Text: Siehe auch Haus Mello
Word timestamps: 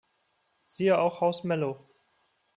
Siehe 0.65 0.97
auch 0.97 1.21
Haus 1.21 1.43
Mello 1.43 1.85